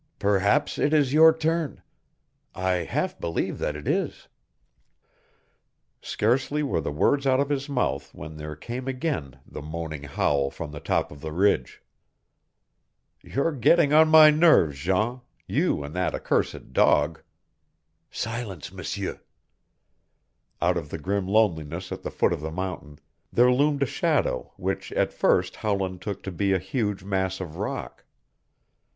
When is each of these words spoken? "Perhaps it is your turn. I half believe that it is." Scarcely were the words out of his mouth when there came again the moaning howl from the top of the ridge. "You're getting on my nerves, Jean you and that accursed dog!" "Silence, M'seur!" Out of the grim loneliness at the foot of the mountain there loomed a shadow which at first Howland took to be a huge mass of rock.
"Perhaps 0.17 0.79
it 0.79 0.95
is 0.95 1.13
your 1.13 1.31
turn. 1.31 1.83
I 2.55 2.85
half 2.89 3.19
believe 3.19 3.59
that 3.59 3.75
it 3.75 3.87
is." 3.87 4.27
Scarcely 6.01 6.63
were 6.63 6.81
the 6.81 6.91
words 6.91 7.27
out 7.27 7.39
of 7.39 7.49
his 7.49 7.69
mouth 7.69 8.11
when 8.11 8.37
there 8.37 8.55
came 8.55 8.87
again 8.87 9.39
the 9.45 9.61
moaning 9.61 10.01
howl 10.05 10.49
from 10.49 10.71
the 10.71 10.79
top 10.79 11.11
of 11.11 11.21
the 11.21 11.31
ridge. 11.31 11.83
"You're 13.21 13.51
getting 13.51 13.93
on 13.93 14.07
my 14.09 14.31
nerves, 14.31 14.79
Jean 14.79 15.21
you 15.45 15.83
and 15.83 15.93
that 15.95 16.15
accursed 16.15 16.73
dog!" 16.73 17.21
"Silence, 18.09 18.71
M'seur!" 18.71 19.21
Out 20.59 20.77
of 20.77 20.89
the 20.89 20.97
grim 20.97 21.27
loneliness 21.27 21.91
at 21.91 22.01
the 22.01 22.09
foot 22.09 22.33
of 22.33 22.41
the 22.41 22.49
mountain 22.49 22.97
there 23.31 23.51
loomed 23.51 23.83
a 23.83 23.85
shadow 23.85 24.51
which 24.57 24.91
at 24.93 25.13
first 25.13 25.57
Howland 25.57 26.01
took 26.01 26.23
to 26.23 26.31
be 26.31 26.53
a 26.53 26.57
huge 26.57 27.03
mass 27.03 27.39
of 27.39 27.57
rock. 27.57 28.03